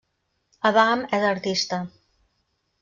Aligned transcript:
Adam 0.69 1.03
és 1.19 1.29
artista. 1.33 1.81